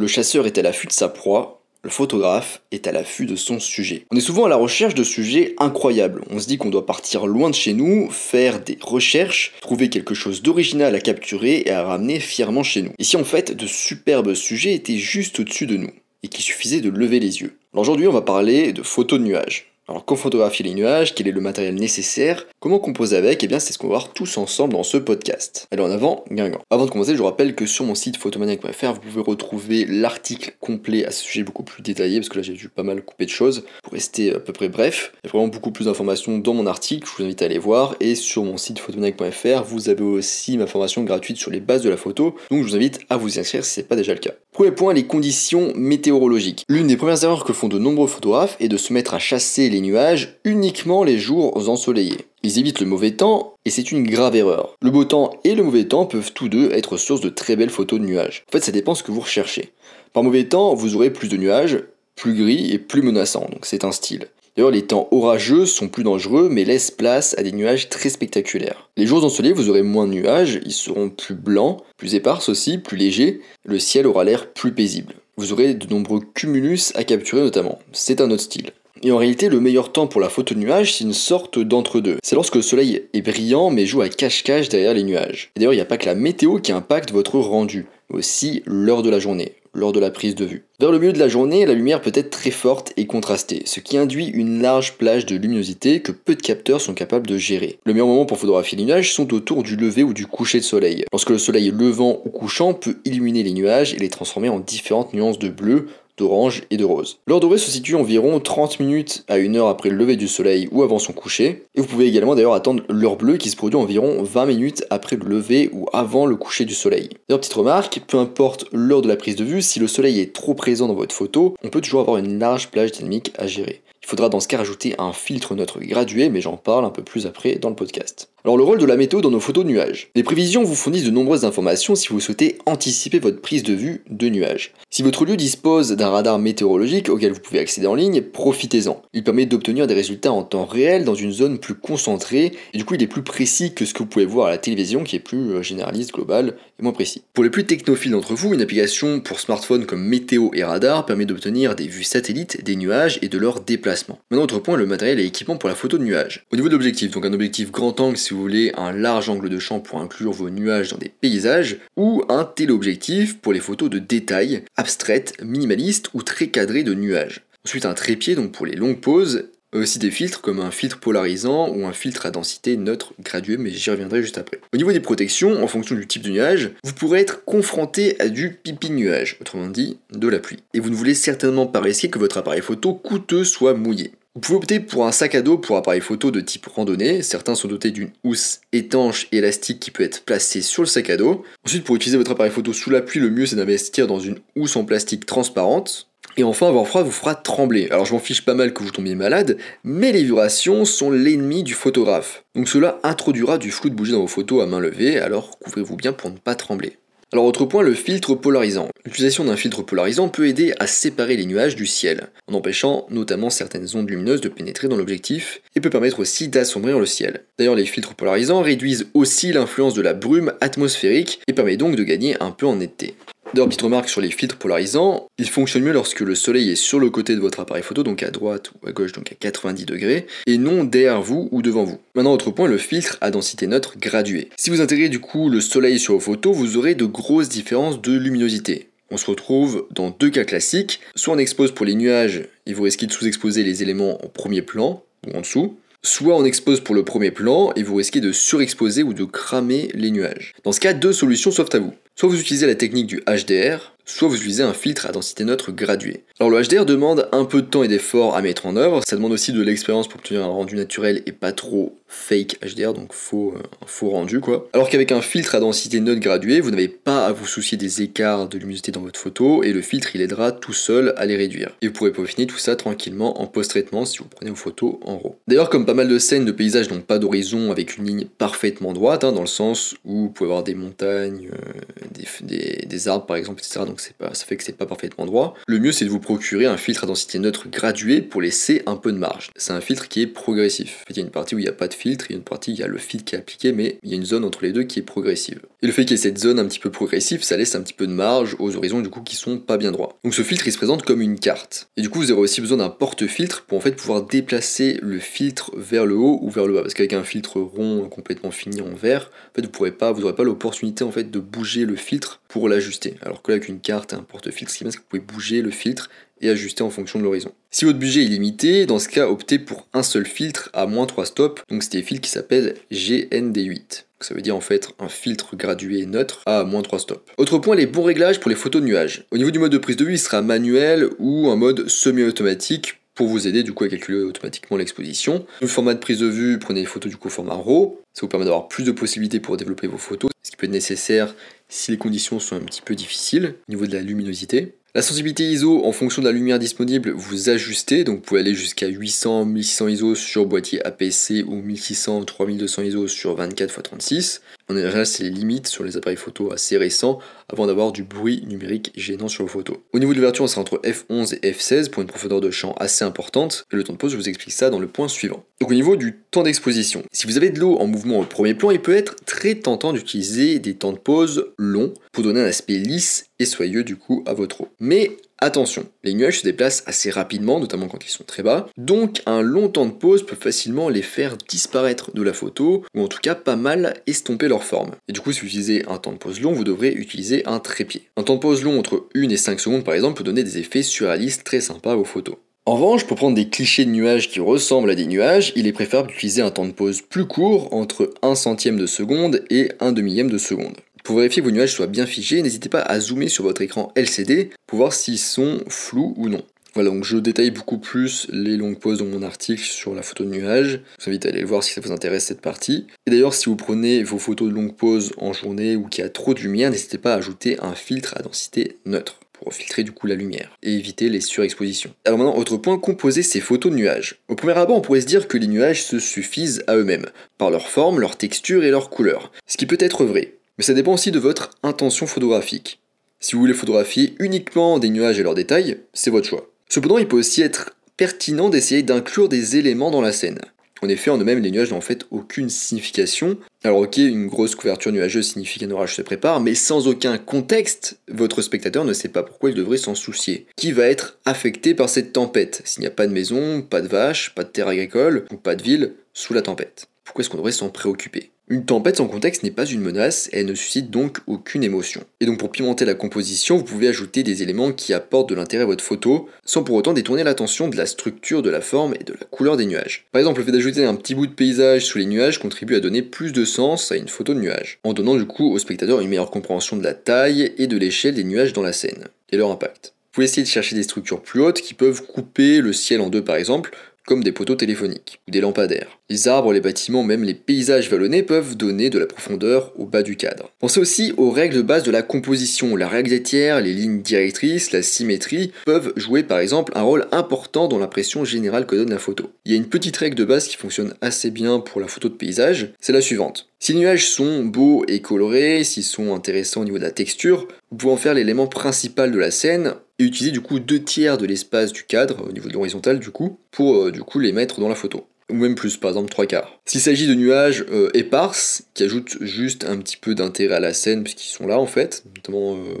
[0.00, 3.60] Le chasseur est à l'affût de sa proie, le photographe est à l'affût de son
[3.60, 4.06] sujet.
[4.10, 6.24] On est souvent à la recherche de sujets incroyables.
[6.30, 10.14] On se dit qu'on doit partir loin de chez nous, faire des recherches, trouver quelque
[10.14, 12.92] chose d'original à capturer et à ramener fièrement chez nous.
[12.98, 15.92] Ici en fait, de superbes sujets étaient juste au-dessus de nous
[16.22, 17.58] et qu'il suffisait de lever les yeux?
[17.74, 19.69] aujourd'hui, on va parler de photos de nuages.
[19.90, 23.58] Alors, comment photographier les nuages Quel est le matériel nécessaire Comment composer avec Eh bien,
[23.58, 25.66] c'est ce qu'on va voir tous ensemble dans ce podcast.
[25.72, 26.60] Allez, en avant, Guingamp.
[26.70, 30.54] Avant de commencer, je vous rappelle que sur mon site photomaniac.fr, vous pouvez retrouver l'article
[30.60, 33.24] complet à ce sujet beaucoup plus détaillé, parce que là, j'ai dû pas mal couper
[33.24, 35.12] de choses pour rester à peu près bref.
[35.24, 37.58] Il y a vraiment beaucoup plus d'informations dans mon article, je vous invite à aller
[37.58, 37.96] voir.
[37.98, 41.90] Et sur mon site photomaniac.fr, vous avez aussi ma formation gratuite sur les bases de
[41.90, 44.20] la photo, donc je vous invite à vous inscrire si ce n'est pas déjà le
[44.20, 44.34] cas.
[44.60, 46.66] Premier point, les conditions météorologiques.
[46.68, 49.70] L'une des premières erreurs que font de nombreux photographes est de se mettre à chasser
[49.70, 52.26] les nuages uniquement les jours ensoleillés.
[52.42, 54.76] Ils évitent le mauvais temps et c'est une grave erreur.
[54.82, 57.70] Le beau temps et le mauvais temps peuvent tous deux être source de très belles
[57.70, 58.44] photos de nuages.
[58.50, 59.72] En fait, ça dépend ce que vous recherchez.
[60.12, 61.82] Par mauvais temps, vous aurez plus de nuages,
[62.14, 64.26] plus gris et plus menaçants, donc c'est un style.
[64.56, 68.88] D'ailleurs, les temps orageux sont plus dangereux mais laissent place à des nuages très spectaculaires.
[68.96, 72.78] Les jours ensoleillés, vous aurez moins de nuages, ils seront plus blancs, plus épars aussi,
[72.78, 75.14] plus légers, le ciel aura l'air plus paisible.
[75.36, 77.78] Vous aurez de nombreux cumulus à capturer notamment.
[77.92, 78.70] C'est un autre style.
[79.02, 82.18] Et en réalité, le meilleur temps pour la photo de nuages, c'est une sorte d'entre-deux.
[82.22, 85.50] C'est lorsque le soleil est brillant mais joue à cache-cache derrière les nuages.
[85.56, 88.62] Et d'ailleurs, il n'y a pas que la météo qui impacte votre rendu, mais aussi
[88.66, 90.64] l'heure de la journée lors de la prise de vue.
[90.80, 93.80] Vers le milieu de la journée, la lumière peut être très forte et contrastée, ce
[93.80, 97.78] qui induit une large plage de luminosité que peu de capteurs sont capables de gérer.
[97.84, 100.64] Le meilleur moment pour photographier les nuages sont autour du lever ou du coucher de
[100.64, 101.04] soleil.
[101.12, 105.12] Lorsque le soleil levant ou couchant peut illuminer les nuages et les transformer en différentes
[105.14, 105.86] nuances de bleu,
[106.20, 107.18] d'orange et de rose.
[107.26, 110.68] L'heure dorée se situe environ 30 minutes à 1 heure après le lever du soleil
[110.70, 113.78] ou avant son coucher, et vous pouvez également d'ailleurs attendre l'heure bleue qui se produit
[113.78, 117.08] environ 20 minutes après le lever ou avant le coucher du soleil.
[117.28, 120.32] D'ailleurs, petite remarque, peu importe l'heure de la prise de vue, si le soleil est
[120.32, 123.82] trop présent dans votre photo, on peut toujours avoir une large plage dynamique à gérer.
[124.10, 127.26] Faudra dans ce cas rajouter un filtre neutre gradué, mais j'en parle un peu plus
[127.26, 128.28] après dans le podcast.
[128.42, 130.10] Alors le rôle de la météo dans nos photos de nuages.
[130.16, 134.02] Les prévisions vous fournissent de nombreuses informations si vous souhaitez anticiper votre prise de vue
[134.08, 134.72] de nuages.
[134.88, 139.02] Si votre lieu dispose d'un radar météorologique auquel vous pouvez accéder en ligne, profitez-en.
[139.12, 142.86] Il permet d'obtenir des résultats en temps réel dans une zone plus concentrée et du
[142.86, 145.16] coup il est plus précis que ce que vous pouvez voir à la télévision qui
[145.16, 147.22] est plus euh, généraliste, global et moins précis.
[147.34, 151.26] Pour les plus technophiles d'entre vous, une application pour smartphone comme météo et radar permet
[151.26, 153.99] d'obtenir des vues satellites des nuages et de leur déplacement.
[154.08, 156.44] Maintenant autre point, le matériel et équipement pour la photo de nuages.
[156.52, 159.48] Au niveau de l'objectif, donc un objectif grand angle si vous voulez un large angle
[159.48, 163.90] de champ pour inclure vos nuages dans des paysages, ou un téléobjectif pour les photos
[163.90, 167.42] de détail, abstraites, minimalistes ou très cadrées de nuages.
[167.66, 171.68] Ensuite un trépied donc pour les longues poses, aussi des filtres comme un filtre polarisant
[171.68, 174.60] ou un filtre à densité neutre gradué, mais j'y reviendrai juste après.
[174.72, 178.28] Au niveau des protections, en fonction du type de nuage, vous pourrez être confronté à
[178.28, 180.58] du pipi nuage, autrement dit de la pluie.
[180.74, 184.12] Et vous ne voulez certainement pas risquer que votre appareil photo coûteux soit mouillé.
[184.36, 187.20] Vous pouvez opter pour un sac à dos pour appareil photo de type randonnée.
[187.22, 191.16] Certains sont dotés d'une housse étanche élastique qui peut être placée sur le sac à
[191.16, 191.44] dos.
[191.66, 194.38] Ensuite, pour utiliser votre appareil photo sous la pluie, le mieux c'est d'investir dans une
[194.54, 196.09] housse en plastique transparente.
[196.36, 197.88] Et enfin, avoir froid vous fera trembler.
[197.90, 201.62] Alors je m'en fiche pas mal que vous tombiez malade, mais les vibrations sont l'ennemi
[201.62, 202.44] du photographe.
[202.54, 205.96] Donc cela introduira du flou de bougie dans vos photos à main levée, alors couvrez-vous
[205.96, 206.96] bien pour ne pas trembler.
[207.32, 208.88] Alors autre point, le filtre polarisant.
[209.04, 213.50] L'utilisation d'un filtre polarisant peut aider à séparer les nuages du ciel, en empêchant notamment
[213.50, 217.44] certaines ondes lumineuses de pénétrer dans l'objectif, et peut permettre aussi d'assombrir le ciel.
[217.56, 222.02] D'ailleurs les filtres polarisants réduisent aussi l'influence de la brume atmosphérique et permet donc de
[222.02, 223.14] gagner un peu en netteté.
[223.52, 227.00] D'ailleurs, petite remarque sur les filtres polarisants, ils fonctionnent mieux lorsque le soleil est sur
[227.00, 229.86] le côté de votre appareil photo, donc à droite ou à gauche, donc à 90
[229.86, 231.98] degrés, et non derrière vous ou devant vous.
[232.14, 234.50] Maintenant, autre point, le filtre à densité neutre graduée.
[234.56, 238.00] Si vous intégrez du coup le soleil sur vos photos, vous aurez de grosses différences
[238.00, 238.86] de luminosité.
[239.10, 242.84] On se retrouve dans deux cas classiques, soit on expose pour les nuages et vous
[242.84, 246.94] risquez de sous-exposer les éléments en premier plan ou en dessous, soit on expose pour
[246.94, 250.54] le premier plan et vous risquez de surexposer ou de cramer les nuages.
[250.64, 251.94] Dans ce cas, deux solutions s'offrent à vous.
[252.16, 255.72] Soit vous utilisez la technique du HDR, soit vous utilisez un filtre à densité neutre
[255.72, 256.24] graduée.
[256.38, 259.16] Alors le HDR demande un peu de temps et d'effort à mettre en œuvre, ça
[259.16, 263.12] demande aussi de l'expérience pour obtenir un rendu naturel et pas trop fake HDR, donc
[263.12, 264.68] faux, euh, faux rendu quoi.
[264.72, 268.02] Alors qu'avec un filtre à densité neutre graduée, vous n'avez pas à vous soucier des
[268.02, 271.36] écarts de luminosité dans votre photo et le filtre il aidera tout seul à les
[271.36, 271.70] réduire.
[271.82, 275.18] Et vous pourrez peaufiner tout ça tranquillement en post-traitement si vous prenez vos photos en
[275.18, 275.36] RAW.
[275.46, 278.92] D'ailleurs comme pas mal de scènes de paysages n'ont pas d'horizon avec une ligne parfaitement
[278.92, 283.26] droite, hein, dans le sens où vous pouvez avoir des montagnes, euh, des, des, arbres
[283.26, 285.54] par exemple, etc donc ça fait que c'est pas parfaitement droit.
[285.66, 288.96] Le mieux c'est de vous procurer un filtre à densité neutre gradué pour laisser un
[288.96, 289.50] peu de marge.
[289.56, 291.04] C'est un filtre qui est progressif.
[291.10, 292.38] Il y a une partie où il n'y a pas de filtre, il y a
[292.38, 294.16] une partie où il y a le filtre qui est appliqué, mais il y a
[294.16, 295.60] une zone entre les deux qui est progressive.
[295.82, 297.82] Et le fait qu'il y ait cette zone un petit peu progressive, ça laisse un
[297.82, 300.18] petit peu de marge aux horizons du coup qui sont pas bien droits.
[300.24, 301.88] Donc ce filtre il se présente comme une carte.
[301.96, 305.18] Et du coup vous aurez aussi besoin d'un porte-filtre pour en fait pouvoir déplacer le
[305.18, 306.82] filtre vers le haut ou vers le bas.
[306.82, 310.20] Parce qu'avec un filtre rond complètement fini en vert, en fait vous pourrez pas, vous
[310.20, 313.14] n'aurez pas l'opportunité en fait de bouger le filtre pour l'ajuster.
[313.22, 315.22] Alors que là avec une carte un porte-filtre, ce qui est bien que vous pouvez
[315.22, 316.10] bouger le filtre
[316.40, 317.52] et ajuster en fonction de l'horizon.
[317.70, 321.06] Si votre budget est limité, dans ce cas, optez pour un seul filtre à moins
[321.06, 324.04] 3 stops, donc c'est des filtres qui s'appellent GND8.
[324.20, 327.32] Ça veut dire en fait un filtre gradué neutre à moins 3 stops.
[327.38, 329.24] Autre point, les bons réglages pour les photos nuages.
[329.30, 332.99] Au niveau du mode de prise de vue, il sera manuel ou un mode semi-automatique
[333.14, 335.46] pour vous aider du coup à calculer automatiquement l'exposition.
[335.60, 338.28] Le format de prise de vue, prenez les photos du coup format RAW, ça vous
[338.28, 341.34] permet d'avoir plus de possibilités pour développer vos photos, ce qui peut être nécessaire
[341.68, 344.74] si les conditions sont un petit peu difficiles au niveau de la luminosité.
[344.92, 348.54] La sensibilité ISO, en fonction de la lumière disponible, vous ajustez, donc vous pouvez aller
[348.54, 354.42] jusqu'à 800, 1600 ISO sur boîtier APC ou 1600, 3200 ISO sur 24 x 36.
[354.76, 357.18] Général, c'est les limites sur les appareils photo assez récents
[357.48, 359.78] avant d'avoir du bruit numérique gênant sur vos photos.
[359.92, 362.74] Au niveau de l'ouverture, on sera entre f11 et f16 pour une profondeur de champ
[362.78, 363.66] assez importante.
[363.72, 365.44] Et le temps de pause, je vous explique ça dans le point suivant.
[365.60, 368.54] Donc au niveau du temps d'exposition, si vous avez de l'eau en mouvement au premier
[368.54, 372.46] plan, il peut être très tentant d'utiliser des temps de pause longs pour donner un
[372.46, 374.68] aspect lisse et soyeux du coup à votre eau.
[374.78, 379.22] Mais Attention, les nuages se déplacent assez rapidement, notamment quand ils sont très bas, donc
[379.24, 383.08] un long temps de pause peut facilement les faire disparaître de la photo, ou en
[383.08, 384.90] tout cas pas mal estomper leur forme.
[385.08, 387.58] Et du coup, si vous utilisez un temps de pause long, vous devrez utiliser un
[387.58, 388.02] trépied.
[388.18, 390.58] Un temps de pause long entre 1 et 5 secondes par exemple peut donner des
[390.58, 392.36] effets surréalistes très sympas aux photos.
[392.66, 395.72] En revanche, pour prendre des clichés de nuages qui ressemblent à des nuages, il est
[395.72, 399.92] préférable d'utiliser un temps de pause plus court, entre 1 centième de seconde et 1
[399.92, 400.76] demi de seconde.
[401.10, 403.90] Pour vérifier que vos nuages soient bien figés, n'hésitez pas à zoomer sur votre écran
[403.96, 406.44] LCD pour voir s'ils sont flous ou non.
[406.74, 410.22] Voilà, donc je détaille beaucoup plus les longues pauses dans mon article sur la photo
[410.22, 410.82] de nuage.
[411.00, 412.86] Je vous invite à aller le voir si ça vous intéresse cette partie.
[413.08, 416.06] Et d'ailleurs, si vous prenez vos photos de longue pause en journée ou qu'il y
[416.06, 419.82] a trop de lumière, n'hésitez pas à ajouter un filtre à densité neutre pour filtrer
[419.82, 421.92] du coup la lumière et éviter les surexpositions.
[422.04, 424.20] Alors maintenant, autre point, composer ces photos de nuages.
[424.28, 427.06] Au premier abord, on pourrait se dire que les nuages se suffisent à eux-mêmes,
[427.36, 429.32] par leur forme, leur texture et leur couleur.
[429.48, 432.80] Ce qui peut être vrai, mais ça dépend aussi de votre intention photographique.
[433.18, 436.50] Si vous voulez photographier uniquement des nuages et leurs détails, c'est votre choix.
[436.68, 440.38] Cependant, il peut aussi être pertinent d'essayer d'inclure des éléments dans la scène.
[440.82, 443.38] En effet, en eux-mêmes, les nuages n'ont en fait aucune signification.
[443.64, 447.98] Alors ok, une grosse couverture nuageuse signifie qu'un orage se prépare, mais sans aucun contexte,
[448.08, 450.46] votre spectateur ne sait pas pourquoi il devrait s'en soucier.
[450.56, 452.60] Qui va être affecté par cette tempête?
[452.66, 455.54] S'il n'y a pas de maison, pas de vaches, pas de terre agricole, ou pas
[455.54, 456.86] de ville, sous la tempête.
[457.04, 458.30] Pourquoi est-ce qu'on devrait s'en préoccuper?
[458.50, 462.02] Une tempête sans contexte n'est pas une menace et elle ne suscite donc aucune émotion.
[462.20, 465.62] Et donc pour pimenter la composition, vous pouvez ajouter des éléments qui apportent de l'intérêt
[465.62, 469.04] à votre photo, sans pour autant détourner l'attention de la structure, de la forme et
[469.04, 470.04] de la couleur des nuages.
[470.10, 472.80] Par exemple, le fait d'ajouter un petit bout de paysage sous les nuages contribue à
[472.80, 476.00] donner plus de sens à une photo de nuage, en donnant du coup au spectateur
[476.00, 479.36] une meilleure compréhension de la taille et de l'échelle des nuages dans la scène, et
[479.36, 479.94] leur impact.
[480.10, 483.10] Vous pouvez essayer de chercher des structures plus hautes qui peuvent couper le ciel en
[483.10, 483.70] deux par exemple,
[484.10, 486.00] comme des poteaux téléphoniques ou des lampadaires.
[486.08, 490.02] Les arbres, les bâtiments, même les paysages vallonnés peuvent donner de la profondeur au bas
[490.02, 490.50] du cadre.
[490.58, 492.74] Pensez aussi aux règles de base de la composition.
[492.74, 497.06] La règle des tiers, les lignes directrices, la symétrie peuvent jouer par exemple un rôle
[497.12, 499.30] important dans l'impression générale que donne la photo.
[499.44, 502.08] Il y a une petite règle de base qui fonctionne assez bien pour la photo
[502.08, 503.46] de paysage, c'est la suivante.
[503.60, 507.46] Si les nuages sont beaux et colorés, s'ils sont intéressants au niveau de la texture,
[507.70, 511.18] vous pouvez en faire l'élément principal de la scène et utiliser du coup deux tiers
[511.18, 514.32] de l'espace du cadre, au niveau de l'horizontale du coup, pour euh, du coup les
[514.32, 515.06] mettre dans la photo.
[515.30, 516.58] Ou même plus, par exemple trois quarts.
[516.64, 520.72] S'il s'agit de nuages euh, éparses, qui ajoutent juste un petit peu d'intérêt à la
[520.72, 522.74] scène, puisqu'ils sont là en fait, notamment euh,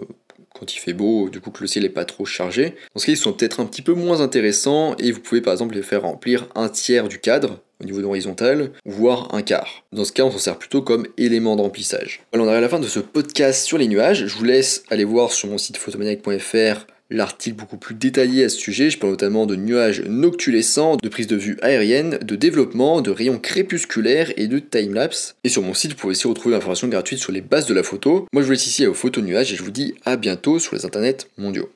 [0.54, 2.74] quand il fait beau, du coup que le ciel n'est pas trop chargé.
[2.94, 5.52] Dans ce cas, ils sont peut-être un petit peu moins intéressants et vous pouvez par
[5.52, 9.84] exemple les faire remplir un tiers du cadre au niveau de l'horizontale, voire un quart.
[9.92, 12.22] Dans ce cas, on s'en sert plutôt comme élément de remplissage.
[12.32, 14.26] Voilà, on arrive à la fin de ce podcast sur les nuages.
[14.26, 18.56] Je vous laisse aller voir sur mon site photomaniac.fr l'article beaucoup plus détaillé à ce
[18.56, 18.90] sujet.
[18.90, 23.38] Je parle notamment de nuages noctulescents, de prise de vue aérienne, de développement, de rayons
[23.38, 25.36] crépusculaires et de timelapse.
[25.44, 27.82] Et sur mon site, vous pouvez aussi retrouver l'information gratuite sur les bases de la
[27.82, 28.26] photo.
[28.32, 30.74] Moi, je vous laisse ici aux photos nuages et je vous dis à bientôt sur
[30.74, 31.70] les internets mondiaux.